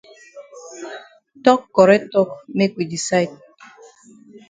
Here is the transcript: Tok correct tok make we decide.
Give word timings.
Tok 1.43 1.61
correct 1.75 2.05
tok 2.13 2.29
make 2.57 2.73
we 2.77 2.83
decide. 2.93 3.31